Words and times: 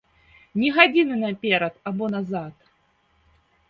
Ні 0.61 0.71
гадзіны 0.77 1.15
наперад 1.25 1.73
або 1.93 2.05
назад. 2.17 2.53